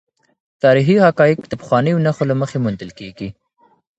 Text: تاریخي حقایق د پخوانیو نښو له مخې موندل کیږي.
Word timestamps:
تاریخي 0.63 0.95
حقایق 1.05 1.39
د 1.47 1.53
پخوانیو 1.61 2.03
نښو 2.05 2.23
له 2.29 2.35
مخې 2.41 2.57
موندل 2.63 2.89
کیږي. 2.99 3.29